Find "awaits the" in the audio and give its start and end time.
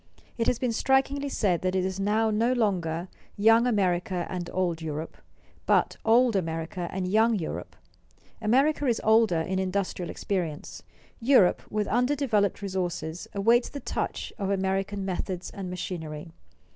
13.35-13.79